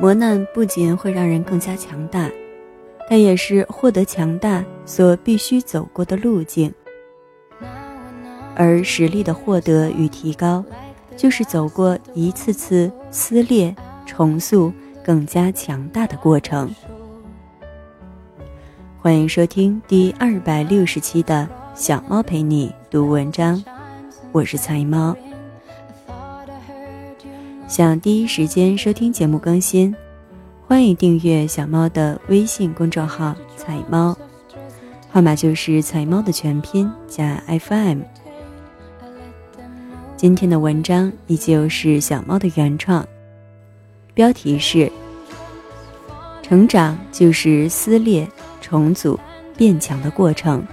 [0.00, 2.30] 磨难不仅会让人更加强大，
[3.08, 6.72] 它也是获得强大所必须走过的路径。
[8.54, 10.64] 而实力的获得与提高，
[11.16, 13.74] 就是走过一次次撕裂、
[14.06, 14.72] 重塑、
[15.04, 16.72] 更加强大的过程。
[19.00, 23.62] 欢迎收听第二百六十期的小猫陪你读文章，
[24.30, 25.16] 我是菜猫。
[27.68, 29.94] 想第一时间收听节目更新，
[30.66, 34.16] 欢迎订阅小猫的微信公众号“彩猫”，
[35.12, 38.00] 号码就是“彩猫”的全拼加 FM。
[40.16, 43.06] 今天的文章依旧是小猫的原创，
[44.14, 44.90] 标题是
[46.40, 48.26] “成长就是撕裂、
[48.62, 49.20] 重组、
[49.58, 50.66] 变强的过程”，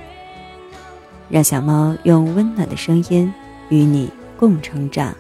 [1.30, 3.32] 让小猫用温暖的声音
[3.68, 5.14] 与你共成长。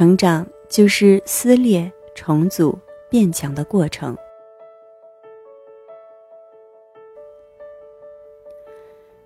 [0.00, 2.78] 成长就是撕裂、重组、
[3.10, 4.16] 变强的过程。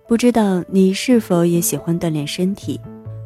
[0.09, 2.81] 不知道你是否也喜欢锻炼身体，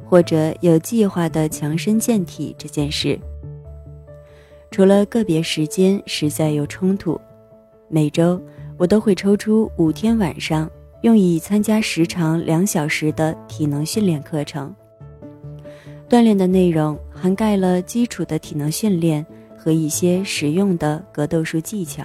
[0.04, 3.18] 或者有计划的强身健体这件事？
[4.70, 7.18] 除了个别时间实在有冲突，
[7.88, 8.38] 每周
[8.76, 14.76] 我都会抽出五天晚上，用以参加时长两小时的体能训练课程。
[16.10, 22.04] 锻炼的内容涵盖了基础的体能训练和一些实用的格斗术技巧，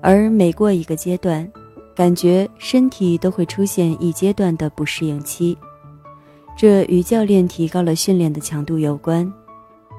[0.00, 1.46] 而每过一个阶段，
[1.94, 5.56] 感觉身体都会出现一阶段的不适应期，
[6.56, 9.30] 这与教练提高了训练的强度有关，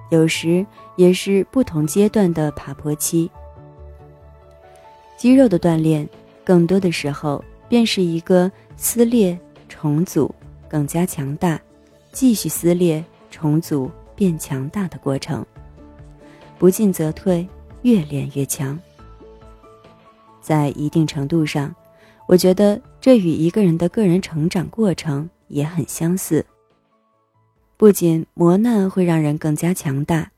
[0.09, 3.29] 有时也是不同阶段的爬坡期。
[5.17, 6.09] 肌肉的锻炼，
[6.43, 9.37] 更多的时候便是一个撕裂、
[9.69, 10.33] 重组，
[10.67, 11.61] 更加强大。
[12.11, 13.03] 继续撕裂、
[13.35, 15.45] 重组、变强大的过程，
[16.57, 17.45] 不进则退，
[17.81, 18.79] 越练越强。
[20.39, 21.75] 在一定程度上，
[22.29, 26.45] 我觉得这与一个人的个人成长过程也很相似。
[27.75, 30.31] 不仅磨难会让人更加强大，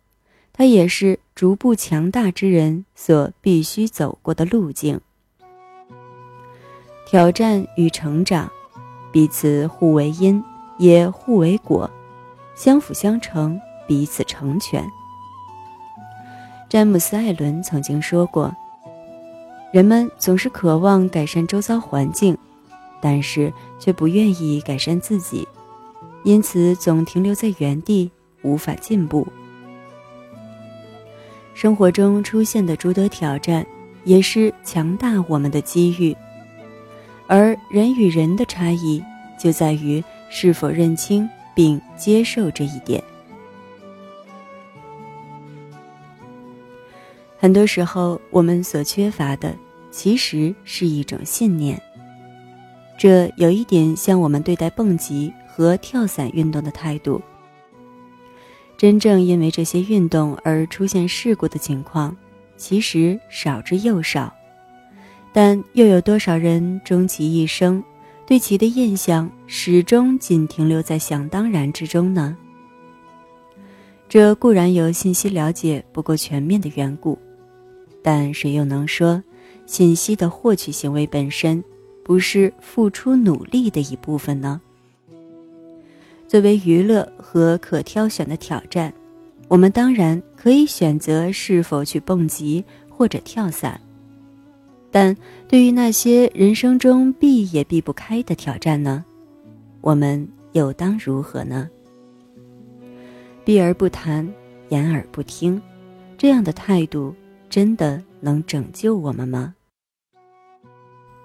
[0.52, 5.00] 它也是逐步强大之人所必须走过的路径。
[7.06, 8.52] 挑战与成长，
[9.12, 10.44] 彼此互为因。
[10.80, 11.90] 也互为果，
[12.58, 14.84] 相辅相成，彼此成全。
[16.68, 18.52] 詹姆斯·艾伦曾经说过
[19.72, 22.36] ：“人们总是渴望改善周遭环境，
[23.00, 25.48] 但是却不愿意改善自己，
[26.24, 28.10] 因此总停留在原地，
[28.42, 29.26] 无法进步。”
[31.54, 33.64] 生活中出现的诸多挑战，
[34.04, 36.18] 也是强大我们的机遇。
[37.28, 39.04] 而人与人的差异，
[39.40, 40.04] 就在于。
[40.30, 43.04] 是否认清并接受这一点？
[47.40, 49.56] 很多时候，我们所缺乏的
[49.90, 51.82] 其实是一种信念。
[52.96, 57.20] 这有一点像我们对待蹦极和跳伞运动的态度。
[58.78, 62.16] 真正因为这些运动而出现事故的情况，
[62.56, 64.32] 其实少之又少。
[65.34, 67.84] 但又有多少人终其一生？
[68.28, 72.36] 对其的印象始终仅停留在想当然之中呢？
[74.10, 77.18] 这固然有信息了解不够全面的缘故，
[78.04, 79.24] 但谁又能说
[79.66, 81.64] 信息的获取行为本身
[82.04, 84.60] 不是付出努力的一部分呢？
[86.28, 88.94] 作为娱乐和可挑选的挑战，
[89.48, 93.80] 我们当然可以选择是否去蹦极或者跳伞。
[94.92, 95.16] 但
[95.48, 99.04] 对于那些人生中避也避不开的挑战呢，
[99.82, 101.70] 我们又当如何呢？
[103.44, 104.28] 避而不谈，
[104.70, 105.62] 言而不听，
[106.18, 107.14] 这样的态度
[107.50, 109.54] 真的能拯救我们吗？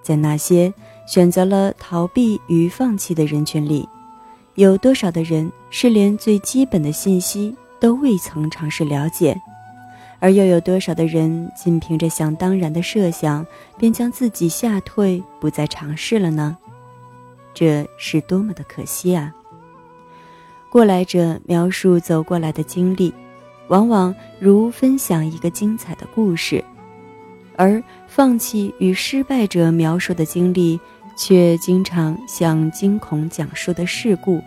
[0.01, 0.73] 在那些
[1.07, 3.87] 选择了逃避与放弃的人群里，
[4.55, 9.35] 有多少的人是连最基本的信息都未曾尝试了解？
[10.23, 13.45] 而又有多少的人仅凭着想当然的设想，
[13.77, 16.57] 便将自己吓退，不再尝试了呢？
[17.53, 19.35] 这是多么的可惜啊！
[20.71, 23.13] 过来者描述走过来的经历，
[23.67, 26.63] 往往如分享一个精彩的故事；
[27.57, 30.79] 而放弃与失败者描述的经历，
[31.17, 34.41] 却经常像惊恐讲述的事故。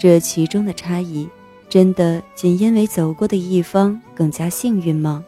[0.00, 1.28] 这其中的差异，
[1.68, 5.24] 真的仅因为走过的一方更加幸运吗？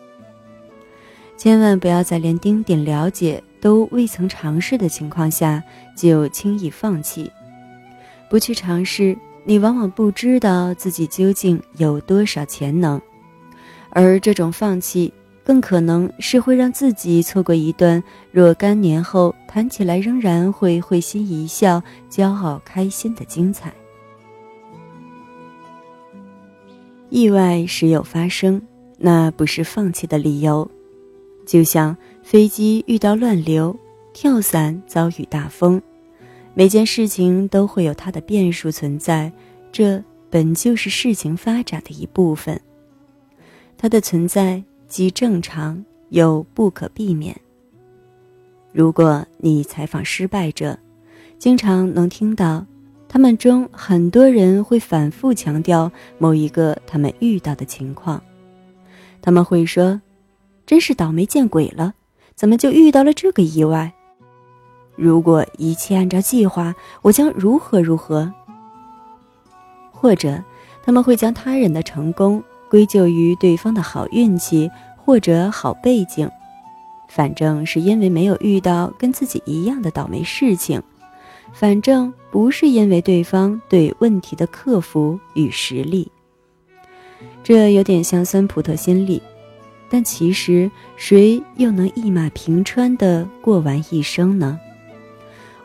[1.36, 5.62] 千万不要在连丁点了解都未曾尝试的情况下
[5.96, 7.30] 就轻易放弃。
[8.28, 13.00] 不去尝试，你往往不知道自己究竟有多少潜能，
[13.90, 15.12] 而这种放弃。
[15.42, 18.00] 更可能是会让自己错过一段
[18.30, 23.72] 若干年后谈起来仍然会会心一笑、骄傲开心的精彩。
[27.10, 28.62] 意外时有发生，
[28.96, 30.68] 那不是放弃的理由。
[31.44, 33.76] 就像飞机遇到乱流，
[34.14, 35.82] 跳伞遭遇大风，
[36.54, 39.30] 每件事情都会有它的变数存在，
[39.70, 42.58] 这本就是事情发展的一部分。
[43.76, 44.64] 它的存在。
[44.90, 47.40] 既正常又不可避免。
[48.72, 50.76] 如果你采访失败者，
[51.38, 52.66] 经常能听到
[53.12, 58.22] 他们中很多人会反复强调某一个他们遇到的情况。
[59.20, 60.00] 他们会说
[60.64, 61.92] ：“真是倒霉见鬼了，
[62.36, 63.92] 怎么就遇到了这个意外？”
[64.94, 66.72] 如果一切按照计划，
[67.02, 68.32] 我将如何如何？
[69.90, 70.40] 或者
[70.84, 72.40] 他们会将他人的成功。
[72.70, 76.30] 归咎于对方的好运气或者好背景，
[77.08, 80.80] 反正是因为没有遇到跟自己一样的倒霉事情，
[81.52, 86.10] 反正不是因为对方对问题的克服与实力。
[87.42, 89.20] 这有点像酸葡萄心理，
[89.90, 94.58] 但其实谁又能一马平川地过完一生呢？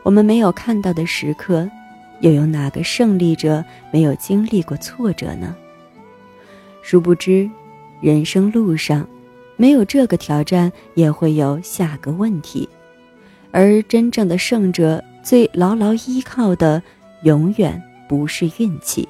[0.02, 1.68] 我们没有看到的时刻，
[2.20, 5.56] 又有哪个胜利者没有经历过挫折呢？
[6.82, 7.48] 殊不知，
[8.00, 9.08] 人生路上，
[9.56, 12.68] 没有这个挑战，也会有下个问题。
[13.50, 16.80] 而真正的胜者，最牢牢依靠的，
[17.24, 19.08] 永远不是运气。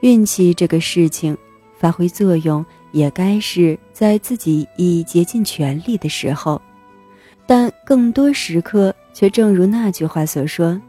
[0.00, 1.38] 运气这个事情，
[1.78, 6.60] 发挥作用，也该是在自己已竭尽全力的时候。
[7.46, 10.80] 但更多时刻，却正如那句话所说，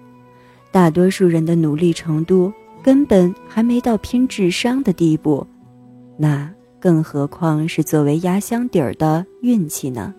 [0.71, 2.51] 大多数人的努力程度。
[2.81, 5.45] 根本还没到拼智商的地步，
[6.17, 10.11] 那更何况是作为压箱底儿的运气呢？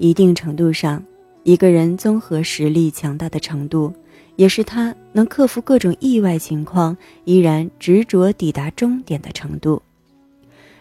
[0.00, 1.04] 一定程度上，
[1.42, 3.92] 一个人综合实力强大的程度，
[4.36, 9.82] 也是他能克服各种意外情况，依然执着抵达终点的程度。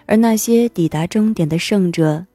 [0.05, 2.25] 而那些抵达终点的胜者，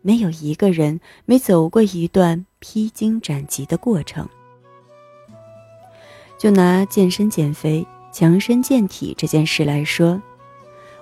[0.00, 4.28] 没有一个人没走过一段披荆斩棘的过程。
[6.36, 10.20] 就拿健身减肥、强身健体这件事来说，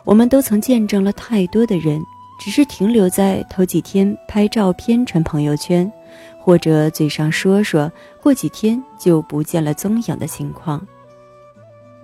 [0.05, 2.05] 我们都曾见证了太多的人，
[2.41, 5.93] 只是停留在头几天拍照片传朋友圈，
[6.39, 7.93] 或者嘴上说说，
[8.23, 10.85] 过几天就不见了踪影的情况。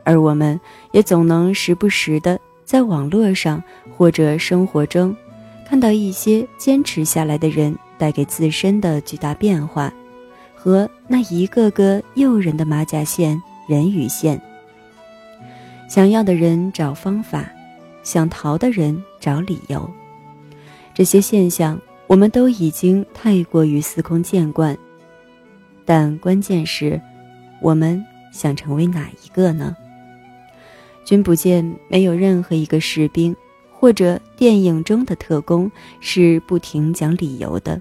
[0.05, 0.61] 而我们
[0.93, 3.65] 也总能时不时的在网络上
[3.97, 5.17] 或者生活中，
[5.67, 9.91] 看到一些坚持下来的人带给自身的巨大变化。
[10.55, 14.39] 和那一个个诱人的马甲线、人鱼线。
[15.89, 17.49] 想要的人找方法，
[18.03, 19.89] 想逃的人找理由。
[20.97, 24.75] 这些现象我们都已经太过于司空见惯。
[25.85, 26.99] 但关键是，
[27.61, 29.77] 我们想成为哪一个呢？
[31.05, 33.37] 君不见，没有任何一个士兵
[33.71, 37.79] 或者电影中的特工是不停讲理由的。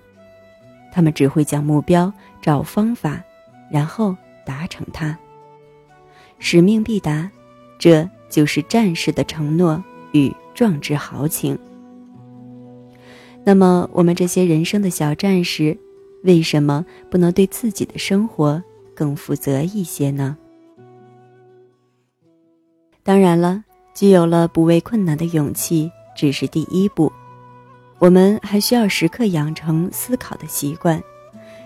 [0.91, 2.11] 他们只会讲目标。
[2.41, 3.23] 找方法，
[3.71, 5.17] 然后达成它。
[6.37, 7.31] 使命必达，
[7.79, 11.57] 这就是战士的承诺与壮志豪情。
[13.45, 15.77] 那么，我们这些人生的小战士，
[16.23, 18.61] 为什么不能对自己的生活
[18.95, 20.35] 更负责一些呢？
[23.03, 27.11] 当然了，具有了不畏困难的勇气只是第一步，
[27.99, 30.99] 我们还需要时刻养成思考的习惯。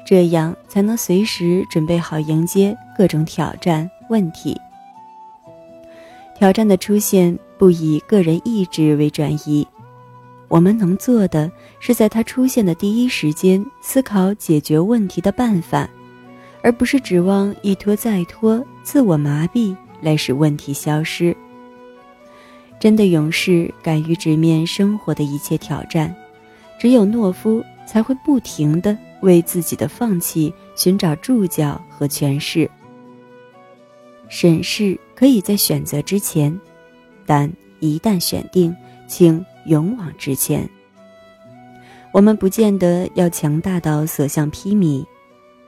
[0.06, 4.60] 这样才能随时准备好迎接各种挑战问题。
[6.36, 9.66] 挑战的出现不以个人意志为转移，
[10.50, 15.90] 我们能做的是在它出现的第一时间思考解决问题的办法，
[16.62, 21.34] 而不是指望一拖再拖、自我麻痹来使问题消失。
[22.80, 26.14] 真的勇士敢于直面生活的一切挑战，
[26.78, 28.98] 只有懦夫才会不停的。
[29.22, 32.72] 为自己的放弃寻找助教和诠释。
[34.30, 36.58] 审视可以在选择之前，
[37.26, 37.52] 但
[37.82, 38.74] 一旦选定，
[39.08, 40.70] 请勇往直前。
[42.12, 45.06] 我们不见得要强大到所向披靡，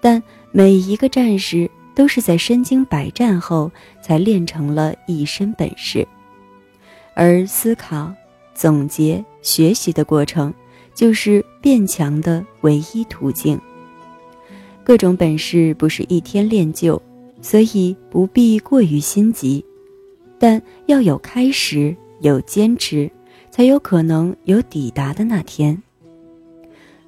[0.02, 6.06] 但每一个战士都是在身经百战后才练成了一身本事，
[7.14, 8.12] 而思考、
[8.56, 10.52] 总结、学习的过程，
[10.96, 13.60] 就是变强的唯一途径。
[14.84, 17.00] 各种本事不是一天练就，
[17.40, 19.64] 所以不必过于心急，
[20.40, 23.10] 但要有开始，有坚持，
[23.62, 25.80] 才有可能有抵达的那天。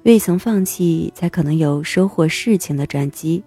[0.04, 3.42] 未曾放弃，才可能有收获事情的转机，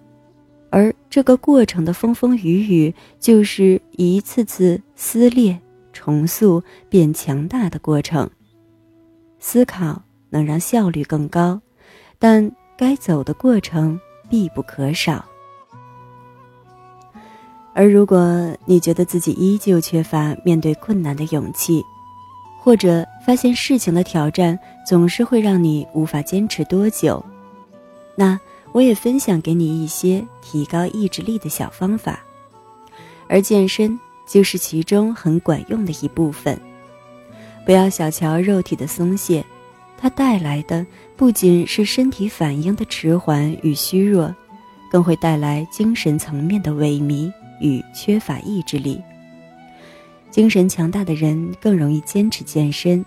[0.68, 5.58] 而这个过程的风风雨雨，就是一次次撕裂、
[5.90, 8.28] 重塑、变强大的过程。
[9.38, 11.58] 思考能让效率更高，
[12.18, 13.98] 但该走的过程
[14.28, 15.24] 必不可少。
[17.72, 21.82] 而如果你觉得自己依旧缺乏面对困难的勇气，
[22.58, 27.24] 或者发现事情的挑战总是会让你无法坚持多久，
[28.14, 28.38] 那
[28.72, 32.20] 我也分享给你一些提高意志力的小方法，
[33.28, 36.58] 而健身就是其中很管用的一部分。
[37.64, 39.44] 不要小瞧肉体的松懈，
[39.96, 40.84] 它带来的
[41.16, 44.34] 不仅是身体反应的迟缓与虚弱，
[44.90, 49.00] 更会带来精神层面的萎靡与缺乏意志力。
[50.30, 53.04] 精神强大的人更容易坚持健身，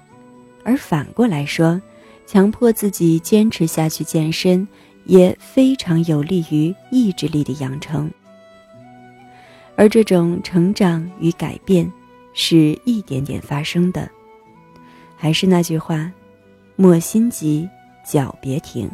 [0.63, 1.81] 而反过来说，
[2.25, 4.67] 强迫自己坚持下去健身，
[5.05, 8.11] 也非常有利于意志力的养成。
[9.75, 11.91] 而这种成长与改变，
[12.33, 14.09] 是一点点发生的。
[15.15, 16.11] 还是那句话，
[16.75, 17.67] 莫心急，
[18.05, 18.89] 脚别停。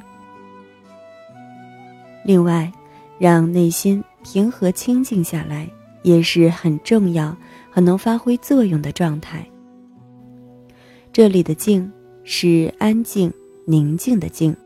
[2.24, 2.72] 另外，
[3.18, 5.68] 让内心平和清静下来，
[6.04, 7.36] 也是很重要。
[7.70, 9.48] 很能发挥作用的状态。
[11.14, 11.92] 这里的静
[12.24, 13.32] 是安静、
[13.68, 14.58] 宁静的静。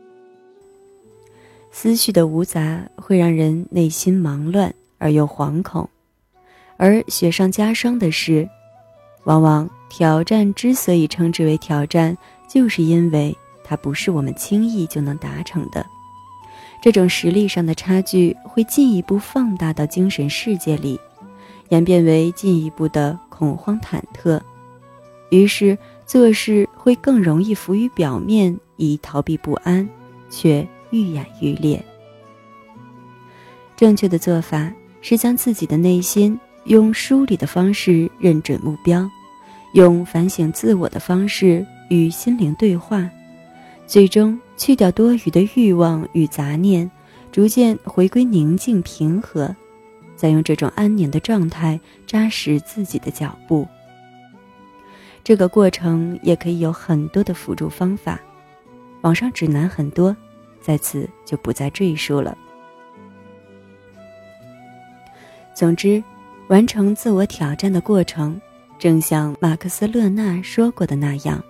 [1.70, 5.86] 思绪的无杂会让人内心忙乱而又惶恐，
[6.78, 8.48] 而雪上加霜的是，
[9.24, 12.16] 往往挑战之所以称之为挑战，
[12.48, 15.84] 就是因为它不是我们轻易就能达成的。
[16.82, 20.98] 这种实力上的差距会进一步放大到精神世界里。
[21.72, 24.38] 演变为进一步的恐慌忐忑，
[25.30, 29.88] 于是做事会更容易浮于表面，以逃避不安，
[30.28, 31.82] 却愈演愈烈。
[33.74, 39.08] 正确的做法是将自己的内心用梳理的方式认准目标，
[39.72, 43.08] 用反省自我的方式与心灵对话，
[43.86, 46.88] 最终去掉多余的欲望与杂念，
[47.32, 49.56] 逐渐回归宁静平和。
[50.22, 53.66] 再用这种安宁的状态扎实自己的脚步。
[55.24, 58.20] 这个过程也可以有很多的辅助方法，
[59.00, 60.16] 网上指南很多，
[60.60, 62.38] 在此就不再赘述了。
[65.52, 66.00] 总之，
[66.46, 68.40] 完成自我挑战的过程，
[68.78, 71.42] 正像马克思·勒纳说过的那样：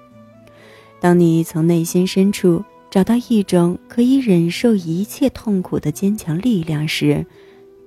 [0.99, 7.27] 当你从内心深处找到一种可以忍受一切痛苦的坚强力量时。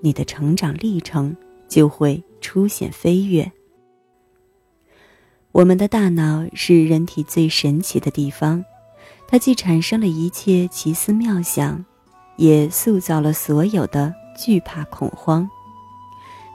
[0.05, 1.35] 你的成长历程
[1.67, 3.51] 就会出现飞跃。
[5.51, 8.63] 我们的大脑是人体最神奇的地方，
[9.27, 11.83] 它既产生了一切奇思妙想，
[12.35, 15.49] 也塑造了所有的惧怕恐慌。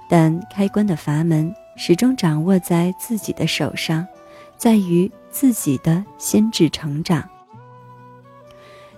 [0.09, 4.07] 但开关的阀门始终掌握在自己的手上，
[4.57, 7.28] 在于自己的心智成长。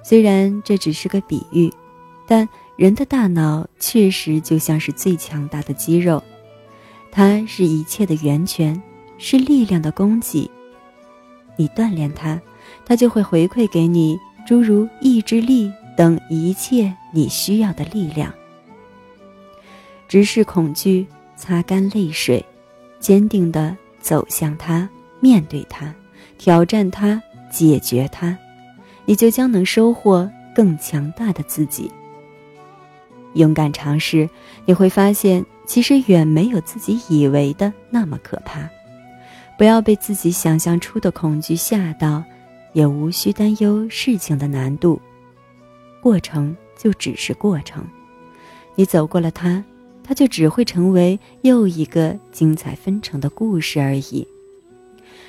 [0.04, 1.72] 虽然这只是个比喻，
[2.26, 2.46] 但。
[2.82, 6.20] 人的大脑确实就像是最强大的肌肉，
[7.12, 8.82] 它是一切的源泉，
[9.18, 10.50] 是力量的供给。
[11.54, 12.42] 你锻炼它，
[12.84, 18.34] 它就会回馈给你诸如意志力等一切你需要的力量。
[20.08, 22.44] 直视恐惧，擦干泪水，
[22.98, 24.88] 坚定地走向它，
[25.20, 25.94] 面对它，
[26.36, 28.36] 挑战它，解决它，
[29.04, 31.88] 你就将能收获更强大的自己。
[33.34, 34.28] 勇敢尝试，
[34.64, 38.68] 你会发现，其实远没有自己以为的那么可怕。
[39.56, 42.22] 不要被自己想象出的恐惧吓到，
[42.72, 45.00] 也无需担忧事情的难度。
[46.00, 47.84] 过程就只是过程，
[48.74, 49.62] 你走过了它，
[50.02, 54.26] 它就只会成为又一个精彩纷呈的故事而已。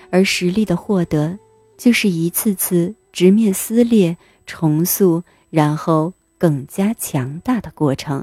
[0.10, 1.38] 而实力的获得，
[1.78, 6.12] 就是一次次直面撕裂、重塑，然后。
[6.44, 8.22] 更加强大的过程。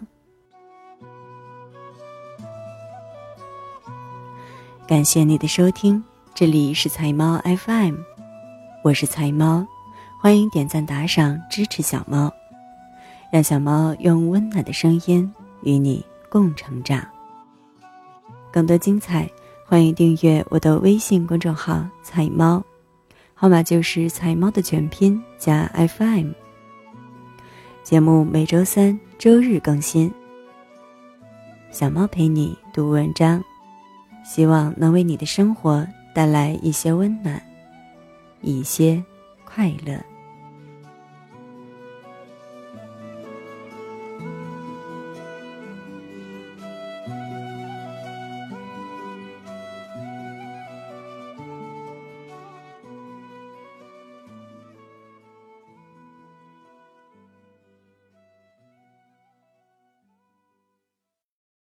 [4.87, 7.95] 感谢你的收听，这里是财猫 FM，
[8.85, 9.67] 我是财猫，
[10.21, 12.31] 欢迎点赞打赏支持小猫，
[13.33, 17.03] 让小猫用温暖的声音与你共成长。
[18.53, 19.27] 更多精彩，
[19.65, 22.63] 欢迎订阅我的微信公众号“彩猫”，
[23.33, 26.33] 号码就是“彩猫”的全拼加 FM。
[27.83, 30.13] 节目每周三、周日更新。
[31.71, 33.43] 小猫陪你读文章，
[34.25, 37.43] 希望能为你的生活带来一些温暖，
[38.43, 39.03] 一些
[39.45, 40.10] 快乐。